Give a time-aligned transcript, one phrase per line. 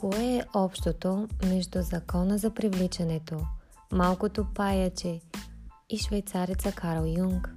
[0.00, 3.46] Кое е общото между закона за привличането,
[3.92, 5.20] малкото паяче
[5.90, 7.54] и швейцареца Карл Юнг?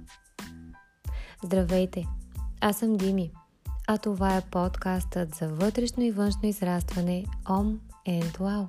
[1.44, 2.06] Здравейте!
[2.60, 3.32] Аз съм Дими,
[3.86, 7.24] а това е подкастът за вътрешно и външно израстване
[8.06, 8.66] and Wow.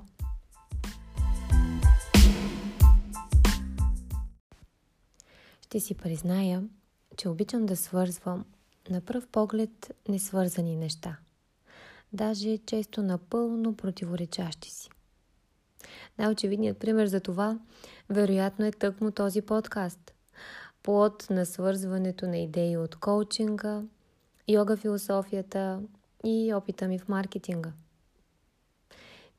[5.60, 6.62] Ще си призная,
[7.16, 8.44] че обичам да свързвам
[8.90, 11.16] на пръв поглед несвързани неща–
[12.16, 14.90] даже често напълно противоречащи си.
[16.18, 17.58] Най-очевидният пример за това
[18.10, 20.14] вероятно е тъкмо този подкаст.
[20.82, 23.82] Плод на свързването на идеи от коучинга,
[24.48, 25.82] йога философията
[26.24, 27.72] и опита ми в маркетинга.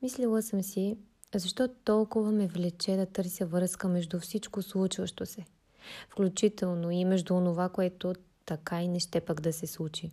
[0.02, 0.96] Мислила съм си,
[1.34, 5.44] защо толкова ме влече да търся връзка между всичко случващо се,
[6.08, 8.14] включително и между онова, което
[8.46, 10.10] така и не ще пък да се случи.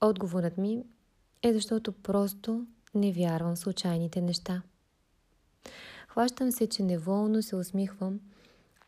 [0.00, 0.82] Отговорът ми
[1.42, 4.62] е защото просто не вярвам в случайните неща.
[6.08, 8.20] Хващам се, че неволно се усмихвам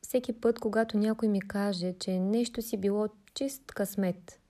[0.03, 4.41] всеки път, когато някой ми каже, че нещо си било чист късмет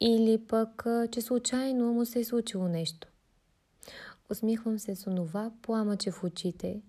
[0.00, 3.08] или пък, че случайно му се е случило нещо.
[4.30, 6.82] Усмихвам се с онова пламъче в очите,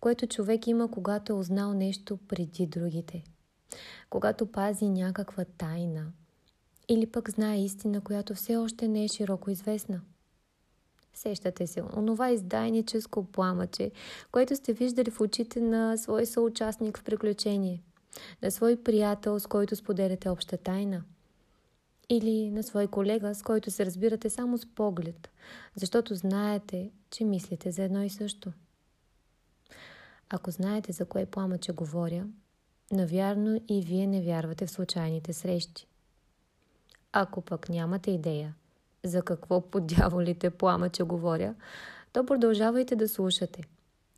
[0.00, 3.24] което човек има, когато е узнал нещо преди другите.
[4.10, 6.12] Когато пази някаква тайна–
[6.88, 10.00] или пък знае истина, която все още не е широко известна.
[11.14, 13.90] Сещате се, онова издайническо пламъче,
[14.32, 17.82] което сте виждали в очите на свой съучастник в приключение,
[18.42, 21.02] на свой приятел, с който споделяте обща тайна,
[22.08, 25.30] или на свой колега, с който се разбирате само с поглед,
[25.74, 28.52] защото знаете, че мислите за едно и също.
[30.30, 32.26] Ако знаете за кое пламъче говоря,
[32.92, 35.86] навярно и вие не вярвате в случайните срещи.
[37.12, 38.54] Ако пък нямате идея
[39.04, 41.54] за какво по дяволите пламъче говоря,
[42.12, 43.62] то продължавайте да слушате.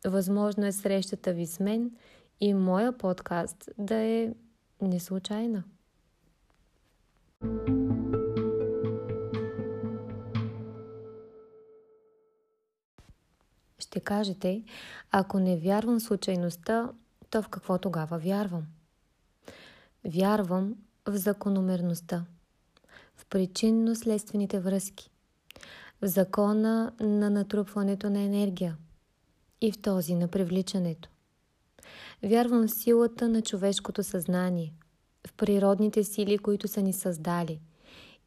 [0.05, 1.91] Възможно е срещата ви с мен
[2.39, 4.33] и моя подкаст да е
[4.81, 5.63] неслучайна.
[13.79, 14.63] Ще кажете,
[15.11, 16.89] ако не вярвам в случайността,
[17.29, 18.65] то в какво тогава вярвам?
[20.05, 20.75] Вярвам
[21.05, 22.25] в закономерността
[23.17, 25.09] в причинно-следствените връзки,
[26.01, 28.77] в закона на натрупването на енергия
[29.61, 31.09] и в този на привличането.
[32.23, 34.73] Вярвам в силата на човешкото съзнание,
[35.27, 37.59] в природните сили, които са ни създали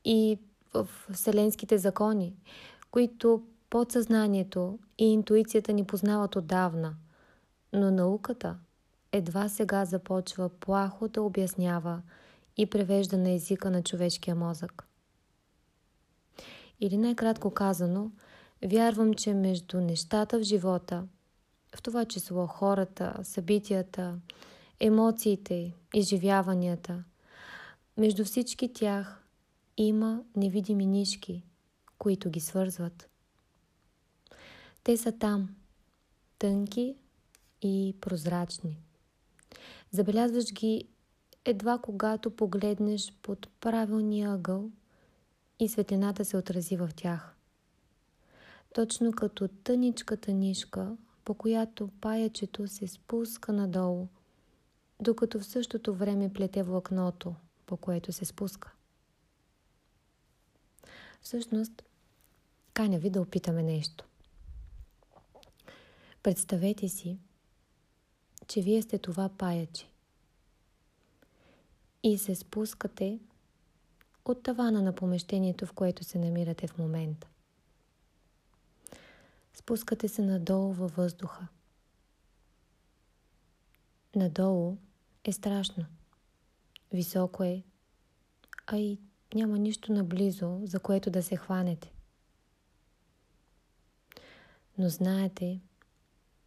[0.05, 0.39] и
[0.75, 2.35] в вселенските закони,
[2.91, 6.95] които подсъзнанието и интуицията ни познават отдавна,
[7.73, 8.57] но науката
[9.13, 12.03] едва сега започва плахо да обяснява
[12.57, 14.89] и превежда на езика на човешкия мозък.
[16.81, 18.11] Или най-кратко казано,
[18.65, 21.07] вярвам, че между нещата в живота,
[21.77, 24.19] в това число хората, събитията,
[24.81, 27.05] емоциите, изживяванията,
[27.97, 29.25] между всички тях
[29.77, 31.43] има невидими нишки,
[31.99, 33.09] които ги свързват.
[34.85, 35.49] Те са там,
[36.39, 36.97] тънки
[37.63, 38.79] и прозрачни.
[39.91, 40.89] Забелязваш ги
[41.45, 44.71] едва когато погледнеш под правилния ъгъл
[45.59, 47.37] и светлината се отрази в тях.
[48.75, 54.07] Точно като тъничката нишка, по която паячето се спуска надолу,
[55.01, 57.35] докато в същото време плете влакното,
[57.67, 58.73] по което се спуска.
[61.23, 61.83] Всъщност,
[62.75, 64.05] каня ви да опитаме нещо.
[66.23, 67.19] Представете си,
[68.49, 69.94] че вие сте това паяче
[72.05, 73.21] и се спускате
[74.25, 77.29] от тавана на помещението, в което се намирате в момента.
[79.55, 81.49] Спускате се надолу във въздуха.
[84.17, 84.77] Надолу
[85.25, 85.85] е страшно.
[86.93, 87.63] Високо е,
[88.67, 88.99] а и
[89.35, 91.93] няма нищо наблизо, за което да се хванете.
[94.79, 95.61] Но знаете,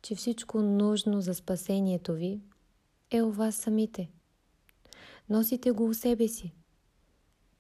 [0.02, 2.42] че всичко нужно за спасението ви
[3.12, 4.10] е у вас самите–
[5.30, 6.54] Носите го у себе си.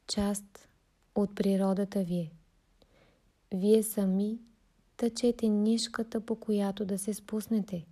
[0.08, 0.70] Част
[1.16, 2.32] от природата ви е.
[3.54, 4.40] Вие сами
[4.98, 7.86] тъчете нишката, по която да се спуснете.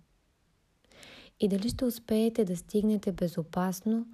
[1.40, 4.06] И дали ще успеете да стигнете безопасно,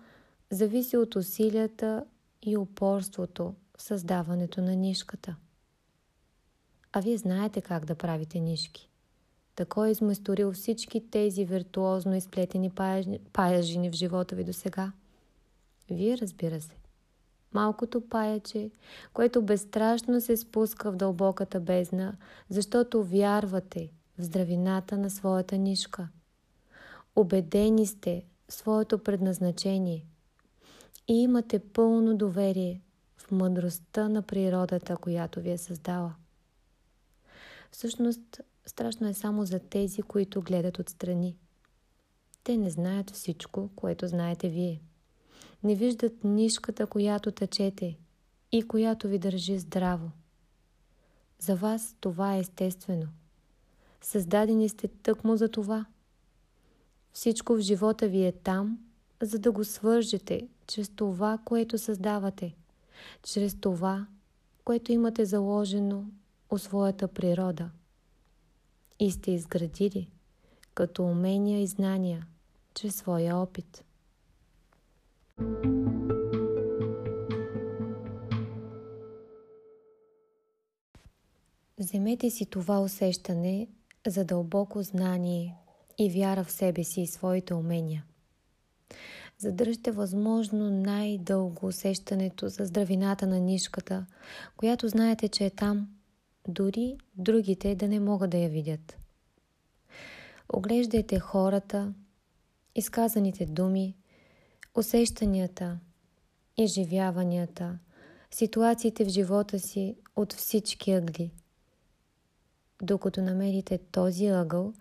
[0.50, 2.04] зависи от усилията
[2.42, 5.36] и упорството в създаването на нишката.
[6.92, 8.88] А вие знаете как да правите нишки.
[9.54, 12.70] Тако е измасторил всички тези виртуозно изплетени
[13.32, 14.92] паяжини в живота ви до сега.
[15.92, 16.76] Вие разбира се.
[17.54, 18.70] малкото паяче,
[19.12, 22.16] което безстрашно се спуска в дълбоката бездна,
[22.48, 26.08] защото вярвате в здравината на своята нишка.
[27.16, 30.06] Обедени сте в своето предназначение
[31.08, 32.82] и имате пълно доверие
[33.16, 36.14] в мъдростта на природата, която ви е създала.
[37.70, 41.36] Всъщност, страшно е само за тези, които гледат отстрани.
[42.44, 44.80] Те не знаят всичко, което знаете вие.
[45.64, 47.96] Не виждат нишката, която тъчете
[48.52, 50.10] и която ви държи здраво.
[51.38, 53.06] За вас това е естествено.
[54.00, 55.86] Създадени сте тъкмо за това.
[57.12, 58.78] Всичко в живота ви е там,
[59.22, 62.54] за да го свържете чрез това, което създавате,
[63.22, 64.06] чрез това,
[64.64, 66.04] което имате заложено
[66.50, 67.70] у своята природа.
[69.00, 70.10] И сте изградили
[70.74, 72.26] като умения и знания
[72.74, 73.84] чрез своя опит.
[81.78, 83.68] Вземете си това усещане
[84.06, 85.56] за дълбоко знание
[85.98, 88.04] и вяра в себе си и своите умения.
[89.38, 94.06] Задържте възможно най-дълго усещането за здравината на нишката,
[94.56, 95.88] която знаете, че е там,
[96.48, 98.98] дори другите да не могат да я видят.
[100.52, 101.94] Оглеждайте хората,
[102.74, 103.96] изказаните думи,
[104.74, 105.78] усещанията,
[106.56, 107.78] изживяванията,
[108.30, 111.30] ситуациите в живота си от всички ъгли.
[112.82, 114.72] Докато намерите този ъгъл,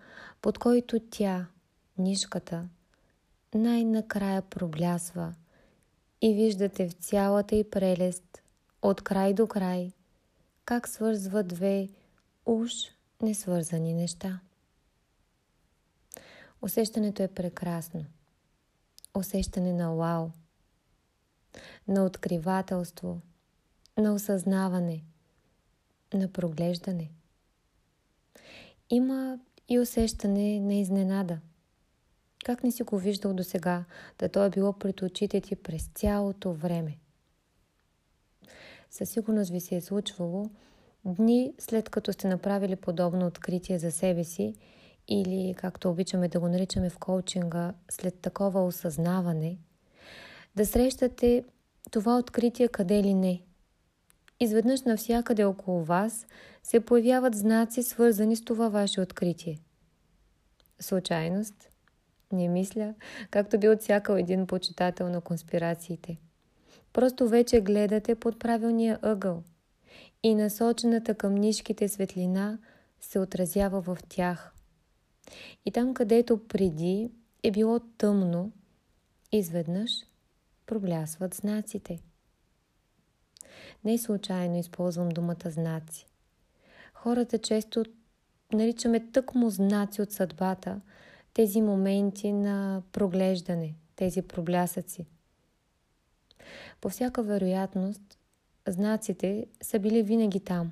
[0.42, 1.48] под който тя,
[1.98, 2.70] нишката,
[3.56, 5.36] най-накрая проблясва
[6.22, 8.44] и виждате в цялата й прелест,
[8.82, 9.92] от край до край,
[10.66, 11.90] как свързва две
[12.46, 12.72] уж
[13.22, 14.40] несвързани неща.
[16.62, 18.06] Усещането е прекрасно.
[19.16, 20.30] Усещане на вау,
[21.88, 23.22] на откривателство,
[23.98, 25.04] на осъзнаване,
[26.14, 27.12] на проглеждане.
[28.90, 31.40] Има и усещане на изненада.
[32.46, 33.86] Как не си го виждал до сега,
[34.20, 36.98] да то е било пред очите ти през цялото време?
[38.90, 40.50] Със сигурност ви се е случвало
[41.06, 44.56] дни след като сте направили подобно откритие за себе си
[45.14, 49.58] или, както обичаме да го наричаме в коучинга, след такова осъзнаване,
[50.56, 51.44] да срещате
[51.92, 53.42] това откритие къде ли не.
[54.40, 56.26] Изведнъж навсякъде около вас
[56.64, 59.60] се появяват знаци, свързани с това ваше откритие.
[60.80, 61.70] Случайност?
[62.32, 62.94] Не мисля,
[63.32, 66.18] както би отсякал един почитател на конспирациите.
[66.94, 69.44] Просто вече гледате под правилния ъгъл
[70.24, 72.60] и насочената към нишките светлина
[73.02, 74.54] се отразява в тях–
[75.66, 77.12] и там, където преди
[77.44, 78.52] е било тъмно,
[79.32, 79.92] изведнъж
[80.66, 82.00] проблясват знаците.
[83.84, 86.06] Не случайно използвам думата знаци.
[86.94, 87.86] Хората често
[88.54, 90.82] наричаме тъкмо знаци от съдбата,
[91.34, 95.06] тези моменти на проглеждане, тези проблясъци.
[96.82, 98.18] По всяка вероятност,
[98.68, 100.72] знаците са били винаги там,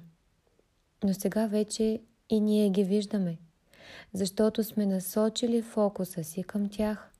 [1.04, 3.38] но сега вече и ние ги виждаме–
[4.13, 7.12] защото сме насочили фокуса си към тях.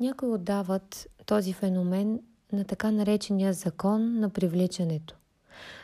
[0.00, 2.20] Някои отдават този феномен
[2.52, 5.16] на така наречения закон на привличането,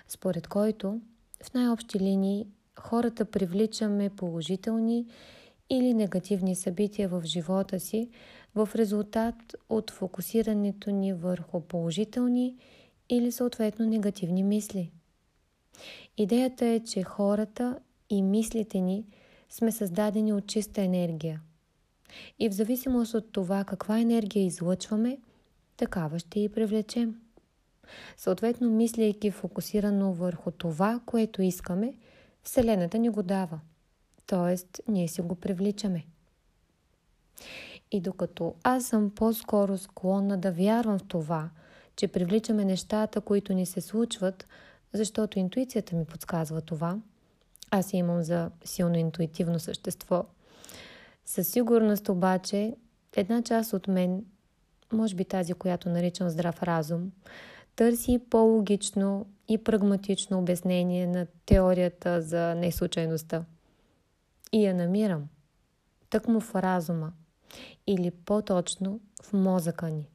[0.08, 1.00] според който
[1.42, 2.46] в най-общи линии
[2.78, 5.06] хората привличаме положителни
[5.70, 8.10] или негативни събития в живота си
[8.54, 9.34] в резултат
[9.68, 12.56] от фокусирането ни върху положителни
[13.08, 14.90] или съответно негативни мисли.
[16.16, 17.78] Идеята е, че хората
[18.10, 19.04] и мислите ни
[19.50, 21.40] сме създадени от чиста енергия.
[22.38, 25.18] И в зависимост от това каква енергия излъчваме,
[25.76, 27.20] такава ще и привлечем.
[28.16, 31.94] Съответно, мисляйки фокусирано върху това, което искаме,
[32.42, 33.60] Вселената ни го дава.
[34.26, 36.06] Тоест, ние си го привличаме.
[37.90, 41.50] И докато аз съм по-скоро склонна да вярвам в това,
[41.96, 44.46] че привличаме нещата, които ни се случват,
[44.92, 46.98] защото интуицията ми подсказва това–
[47.70, 50.24] аз я имам за силно интуитивно същество.
[51.24, 52.76] Със сигурност обаче
[53.16, 54.24] една част от мен,
[54.92, 57.12] може би тази, която наричам здрав разум,
[57.76, 63.44] търси по-логично и прагматично обяснение на теорията за неслучайността.
[64.52, 65.28] И я намирам.
[66.10, 67.12] Тъкмо в разума.
[67.86, 70.08] Или по-точно в мозъка ни.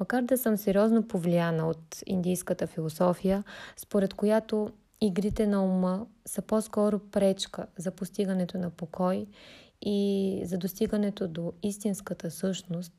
[0.00, 3.44] Макар да съм сериозно повлияна от индийската философия,
[3.76, 9.26] според която игрите на ума са по-скоро пречка за постигането на покой
[9.82, 12.92] и за достигането до истинската същност,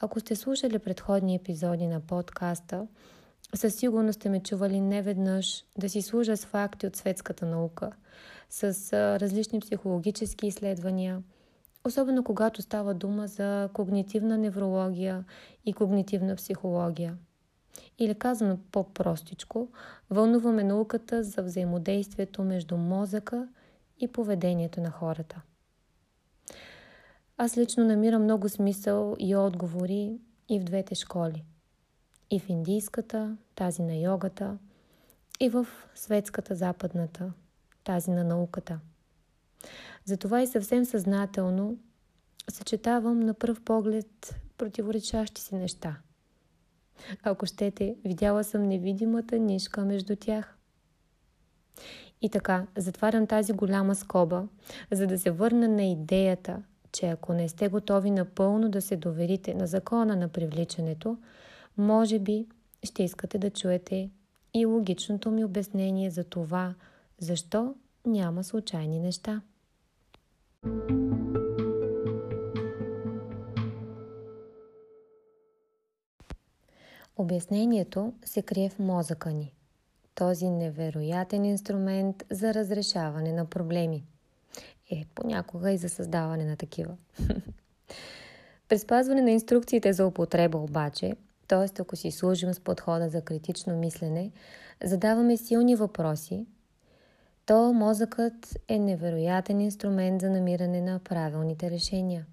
[0.00, 2.86] Ако сте слушали предходни епизоди на подкаста,
[3.54, 7.90] със сигурност сте ме чували неведнъж да си служа с факти от светската наука,
[8.50, 11.22] с различни психологически изследвания,
[11.84, 15.24] особено когато става дума за когнитивна неврология
[15.64, 17.16] и когнитивна психология.
[17.98, 19.68] Или казано по-простичко,
[20.10, 23.48] вълнуваме науката за взаимодействието между мозъка
[24.00, 25.40] и поведението на хората.
[27.36, 31.44] Аз лично намирам много смисъл и отговори и в двете школи.
[32.30, 34.58] И в индийската, тази на йогата,
[35.40, 37.32] и в светската западната,
[37.84, 38.80] тази на науката.
[40.04, 41.78] Затова и съвсем съзнателно
[42.50, 45.96] съчетавам на пръв поглед противоречащи си неща.
[47.22, 50.56] Ако щете, видяла съм невидимата нишка между тях.
[52.22, 54.44] И така, затварям тази голяма скоба,
[54.92, 59.54] за да се върна на идеята, че ако не сте готови напълно да се доверите
[59.54, 61.16] на закона на привличането,
[61.76, 62.46] може би
[62.82, 64.10] ще искате да чуете
[64.54, 66.74] и логичното ми обяснение за това,
[67.18, 67.74] защо
[68.06, 69.42] няма случайни неща.
[77.16, 79.54] Обяснението се крие в мозъка ни.
[80.14, 84.04] Този невероятен инструмент за разрешаване на проблеми.
[84.90, 86.96] Е, понякога и за създаване на такива.
[88.68, 91.16] При спазване на инструкциите за употреба обаче,
[91.48, 91.80] т.е.
[91.82, 94.30] ако си служим с подхода за критично мислене,
[94.84, 96.46] задаваме силни въпроси,
[97.46, 102.26] то мозъкът е невероятен инструмент за намиране на правилните решения.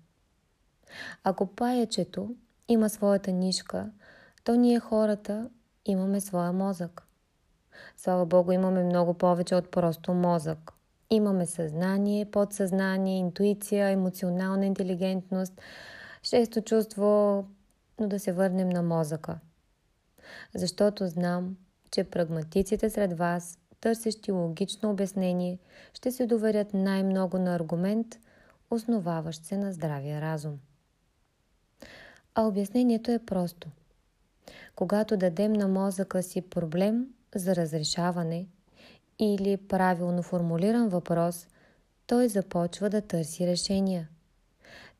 [1.23, 2.35] Ако паячето
[2.67, 3.91] има своята нишка,
[4.43, 5.49] то ние хората
[5.85, 7.07] имаме своя мозък.
[7.97, 10.71] Слава Богу, имаме много повече от просто мозък.
[11.09, 15.61] Имаме съзнание, подсъзнание, интуиция, емоционална интелигентност,
[16.23, 17.45] шесто чувство,
[17.99, 19.39] но да се върнем на мозъка.
[20.55, 21.57] Защото знам,
[21.91, 25.59] че прагматиците сред вас, търсещи логично обяснение,
[25.93, 28.07] ще се доверят най-много на аргумент,
[28.71, 30.59] основаващ се на здравия разум.
[32.35, 33.69] А обяснението е просто.
[34.75, 38.47] Когато дадем на мозъка си проблем за разрешаване
[39.19, 41.47] или правилно формулиран въпрос,
[42.07, 44.09] той започва да търси решения–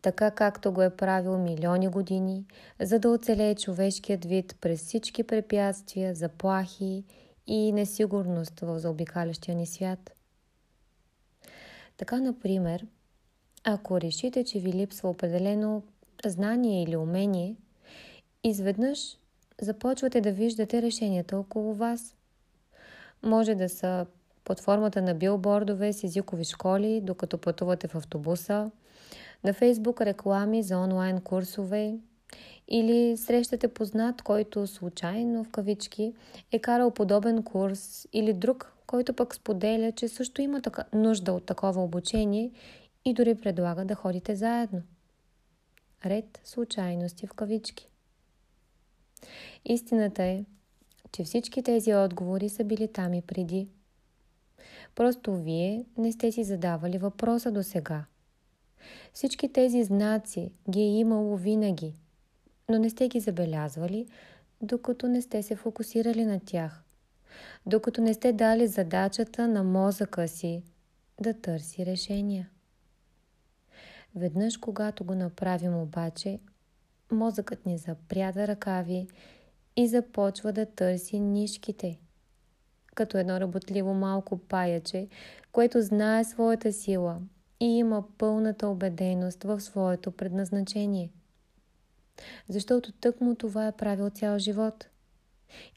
[0.01, 2.45] така както го е правил милиони години,
[2.79, 7.03] за да оцелее човешкият вид през всички препятствия, заплахи
[7.48, 10.12] и несигурност в заобикалящия ни свят.
[11.98, 12.88] Така, например,
[13.63, 15.83] ако решите, че ви липсва определено
[16.25, 17.55] знание или умение,
[18.43, 19.17] изведнъж
[19.62, 22.15] започвате да виждате решенията около вас.
[23.24, 24.06] Може да са
[24.44, 28.72] под формата на билбордове с езикови школи, докато пътувате в автобуса,
[29.44, 31.98] на Фейсбук реклами за онлайн курсове
[32.68, 36.13] или срещате познат, който случайно в кавички
[36.51, 41.46] е карал подобен курс или друг, който пък споделя, че също има така, нужда от
[41.46, 42.51] такова обучение
[43.06, 44.82] и дори предлага да ходите заедно.
[46.06, 47.90] Ред случайности в кавички.
[49.66, 50.46] Истината е,
[51.12, 53.68] че всички тези отговори са били там и преди.
[54.96, 58.06] Просто вие не сте си задавали въпроса до сега.
[59.13, 61.94] Всички тези знаци ги е имало винаги,
[62.70, 64.08] но не сте ги забелязвали,
[64.62, 66.84] докато не сте се фокусирали на тях,
[67.66, 70.63] докато не сте дали задачата на мозъка си
[71.22, 72.50] да търси решения.
[74.16, 76.40] Веднъж, когато го направим обаче,
[77.12, 79.08] мозъкът ни запряда ръкави
[79.75, 82.00] и започва да търси нишките,
[82.96, 85.08] като едно работливо малко паяче,
[85.51, 87.20] което знае своята сила–
[87.62, 91.12] и има пълната убеденост в своето предназначение.
[92.50, 94.88] Защото тъкмо това е правил цял живот.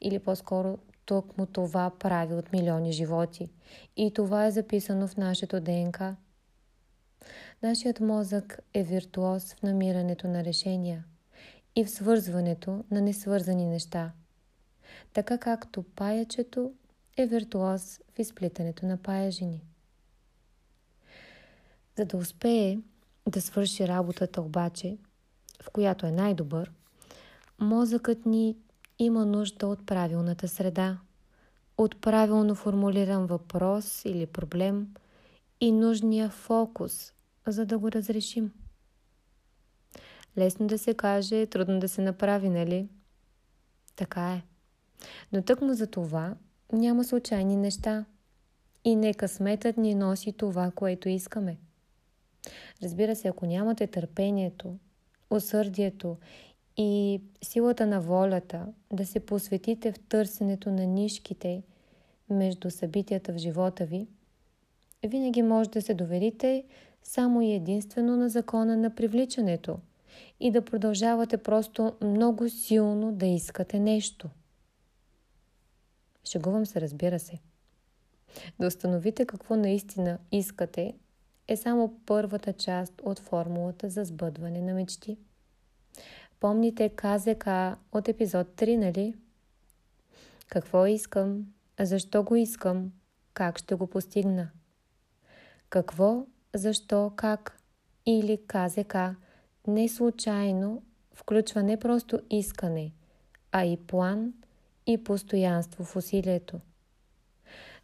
[0.01, 3.49] Или по-скоро тъкмо това прави от милиони животи.
[3.97, 6.15] И това е записано в нашето ДНК.
[7.63, 11.05] Нашият мозък е виртуоз в намирането на решения
[11.75, 14.11] и в свързването на несвързани неща.
[15.13, 16.73] Така както паячето
[17.17, 19.63] е виртуоз в изплитането на паяжини.
[21.97, 22.77] За да успее
[23.27, 24.97] да свърши работата обаче,
[25.61, 26.71] в която е най-добър,
[27.59, 28.57] мозъкът ни
[28.99, 30.99] има нужда от правилната среда,
[31.77, 34.87] от правилно формулиран въпрос или проблем
[35.61, 37.13] и нужния фокус,
[37.47, 38.51] за да го разрешим.
[40.37, 42.89] Лесно да се каже, трудно да се направи, нали?
[43.95, 44.43] Така е.
[45.33, 46.35] Но тъкмо за това
[46.73, 48.05] няма случайни неща.
[48.83, 51.57] И нека сметът ни носи това, което искаме.
[52.83, 54.77] Разбира се, ако нямате търпението
[55.29, 56.17] усърдието
[56.77, 61.63] и силата на волята да се посветите в търсенето на нишките
[62.29, 64.07] между събитията в живота ви,
[65.05, 66.63] винаги може да се доверите
[67.03, 69.79] само и единствено на закона на привличането
[70.39, 74.29] и да продължавате просто много силно да искате нещо.
[76.25, 77.39] Шегувам се, разбира се.
[78.59, 80.93] Да установите какво наистина искате
[81.47, 85.17] е само първата част от формулата за сбъдване на мечти.
[86.39, 87.47] Помните КЗК
[87.91, 89.15] от епизод 3, нали?
[90.47, 91.45] Какво искам?
[91.79, 92.91] Защо го искам?
[93.33, 94.49] Как ще го постигна?
[95.69, 97.61] Какво, защо, как
[98.05, 98.95] или КЗК
[99.67, 102.91] не случайно включва не просто искане,
[103.51, 104.33] а и план
[104.87, 106.59] и постоянство в усилието.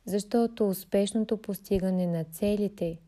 [0.06, 3.00] Защото успешното постигане на целите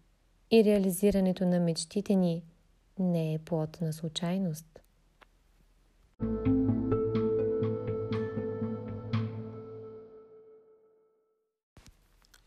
[0.51, 2.43] и реализирането на мечтите ни
[2.99, 4.79] не е плод на случайност.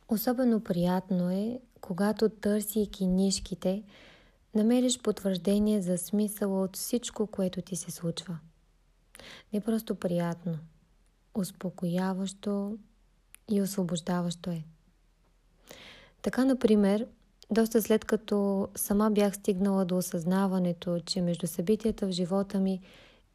[0.08, 3.82] Особено приятно е, когато търсейки нишките,
[4.56, 8.38] намериш потвърждение за смисъла от всичко, което ти се случва.
[9.52, 10.58] Не просто приятно,
[11.34, 12.78] успокояващо
[13.50, 14.64] и освобождаващо е.
[16.22, 17.06] Така, например,
[17.50, 22.80] доста след като сама бях стигнала до осъзнаването, че между събитията в живота ми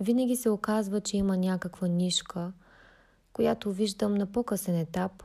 [0.02, 2.52] винаги се оказва, че има някаква нишка,
[3.34, 5.24] която виждам на по-късен етап,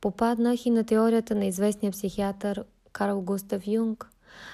[0.00, 4.10] попаднах и на теорията на известния психиатър Карл Густав Юнг,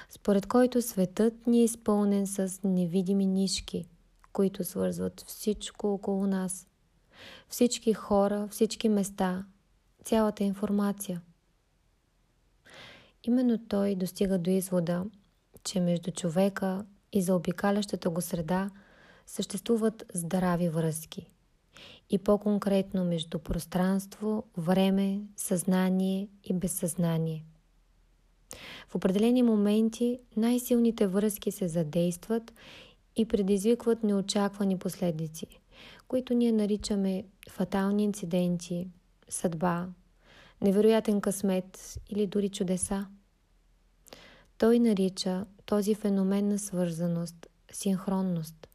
[0.09, 3.85] според който светът ни е изпълнен с невидими нишки,
[4.33, 6.67] които свързват всичко около нас.
[7.49, 9.45] Всички хора, всички места,
[10.03, 11.21] цялата информация.
[13.23, 15.05] Именно той достига до извода,
[15.63, 18.69] че между човека и заобикалящата го среда
[19.25, 21.27] съществуват здрави връзки.
[22.09, 27.45] И по-конкретно между пространство, време, съзнание и безсъзнание.
[28.87, 32.53] В определени моменти най-силните връзки се задействат
[33.15, 35.47] и предизвикват неочаквани последици,
[36.07, 38.87] които ние наричаме фатални инциденти,
[39.29, 39.87] съдба,
[40.61, 43.07] невероятен късмет или дори чудеса.
[44.57, 48.67] Той нарича този феномен на свързаност синхронност.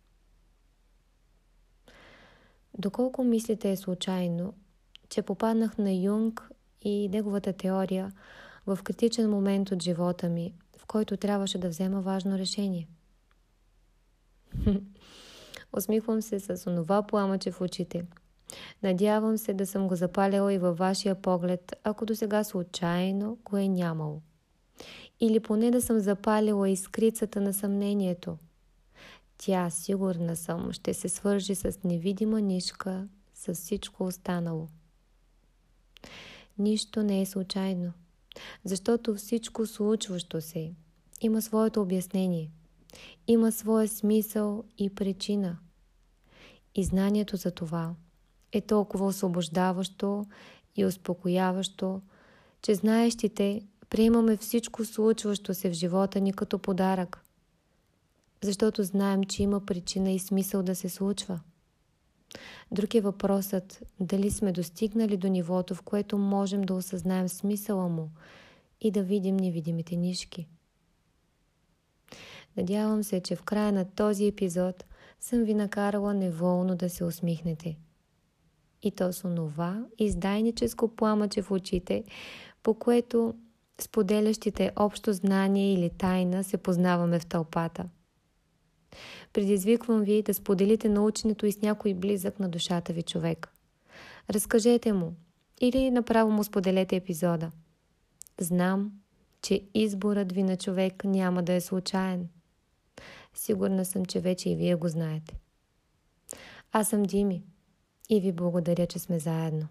[2.78, 4.54] Доколко мислите е случайно,
[5.08, 6.50] че попаднах на Юнг
[6.82, 8.12] и неговата теория
[8.66, 12.88] в критичен момент от живота ми, в който трябваше да взема важно решение?
[15.76, 18.04] Усмихвам се с онова пламъче в очите.
[18.82, 23.56] Надявам се да съм го запаляла и във вашия поглед, ако до сега случайно го
[23.56, 24.20] е нямало.
[25.20, 28.38] Или поне да съм запалила искрицата на съмнението.
[29.38, 34.68] Тя, сигурна съм, ще се свържи с невидима нишка с всичко останало.
[36.58, 37.92] Нищо не е случайно,
[38.64, 40.72] защото всичко случващо се
[41.20, 42.50] има своето обяснение,
[43.26, 45.58] има своя смисъл и причина.
[46.74, 47.94] И знанието за това
[48.52, 50.24] е толкова освобождаващо
[50.76, 52.00] и успокояващо,
[52.62, 57.24] че знаещите приемаме всичко случващо се в живота ни като подарък,
[58.42, 61.40] защото знаем, че има причина и смисъл да се случва.
[62.72, 68.10] Друг е въпросът дали сме достигнали до нивото, в което можем да осъзнаем смисъла му
[68.80, 70.46] и да видим невидимите нишки.
[72.56, 74.84] Надявам се, че в края на този епизод
[75.20, 77.76] съм ви накарала неволно да се усмихнете.
[78.82, 82.04] И то с онова издайническо пламъче в очите,
[82.62, 83.34] по което
[83.80, 87.88] споделящите общо знание или тайна се познаваме в тълпата.
[89.32, 93.52] Предизвиквам ви да споделите наученето и с някой близък на душата ви човек.
[94.30, 95.14] Разкажете му
[95.60, 97.50] или направо му споделете епизода.
[98.40, 98.92] Знам,
[99.42, 102.28] че изборът ви на човек няма да е случайен.
[103.34, 105.36] Сигурна съм, че вече и вие го знаете.
[106.72, 107.42] Аз съм Дими
[108.08, 109.68] и ви благодаря, че сме заедно.